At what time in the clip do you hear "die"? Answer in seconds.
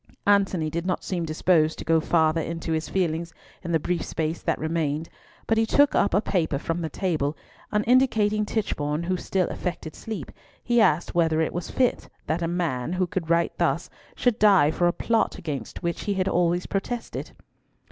14.39-14.71